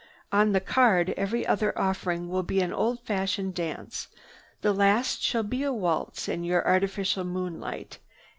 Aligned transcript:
On 0.31 0.51
the 0.51 0.59
card 0.59 1.11
every 1.11 1.45
other 1.45 1.77
offering 1.77 2.27
will 2.27 2.41
be 2.41 2.59
an 2.59 2.73
old 2.73 3.01
fashioned 3.01 3.53
dance. 3.53 4.07
The 4.61 4.73
last 4.73 5.21
shall 5.21 5.43
be 5.43 5.61
a 5.61 5.71
waltz 5.71 6.27
in 6.27 6.43
your 6.43 6.67
artificial 6.67 7.23
moonlight. 7.23 7.99